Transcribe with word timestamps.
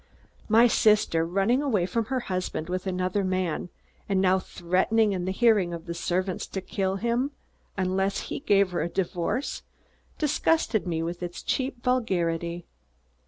My 0.49 0.65
sister, 0.65 1.23
running 1.27 1.61
away 1.61 1.85
from 1.85 2.05
her 2.05 2.21
husband 2.21 2.69
with 2.69 2.87
another 2.87 3.23
man 3.23 3.69
and 4.09 4.19
now 4.19 4.39
threatening, 4.39 5.11
in 5.13 5.25
the 5.25 5.31
hearing 5.31 5.75
of 5.75 5.85
the 5.85 5.93
servants, 5.93 6.47
to 6.47 6.59
kill 6.59 6.95
him, 6.95 7.29
unless 7.77 8.21
he 8.21 8.39
gave 8.39 8.71
her 8.71 8.81
a 8.81 8.89
divorce, 8.89 9.61
disgusted 10.17 10.87
me 10.87 11.03
with 11.03 11.21
its 11.21 11.43
cheap 11.43 11.83
vulgarity. 11.83 12.65